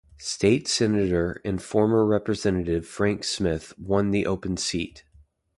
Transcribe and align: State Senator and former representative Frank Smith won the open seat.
State 0.17 0.67
Senator 0.67 1.39
and 1.45 1.61
former 1.61 2.03
representative 2.07 2.87
Frank 2.87 3.23
Smith 3.23 3.77
won 3.77 4.09
the 4.09 4.25
open 4.25 4.57
seat. 4.57 5.03